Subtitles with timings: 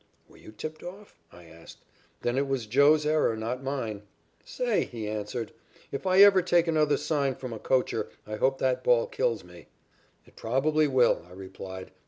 [0.27, 1.77] "Were you tipped off?" I asked.
[2.23, 4.01] "Then it was 'Joe's' error, not mine."
[4.43, 5.51] "Say," he answered,
[5.91, 9.67] "if I ever take another sign from a coacher I hope the ball kills me."
[10.25, 11.91] "It probably will," I replied.